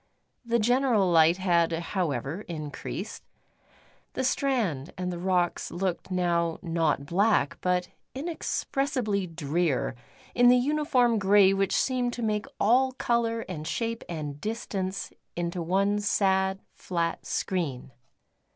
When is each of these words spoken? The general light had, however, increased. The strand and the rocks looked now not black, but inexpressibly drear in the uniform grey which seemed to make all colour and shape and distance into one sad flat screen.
The 0.43 0.57
general 0.57 1.11
light 1.11 1.37
had, 1.37 1.71
however, 1.73 2.41
increased. 2.47 3.21
The 4.13 4.23
strand 4.23 4.91
and 4.97 5.13
the 5.13 5.19
rocks 5.19 5.69
looked 5.69 6.09
now 6.09 6.57
not 6.63 7.05
black, 7.05 7.59
but 7.61 7.89
inexpressibly 8.15 9.27
drear 9.27 9.93
in 10.33 10.47
the 10.47 10.57
uniform 10.57 11.19
grey 11.19 11.53
which 11.53 11.75
seemed 11.75 12.13
to 12.13 12.23
make 12.23 12.47
all 12.59 12.93
colour 12.93 13.41
and 13.41 13.67
shape 13.67 14.03
and 14.09 14.41
distance 14.41 15.11
into 15.35 15.61
one 15.61 15.99
sad 15.99 16.61
flat 16.73 17.27
screen. 17.27 17.91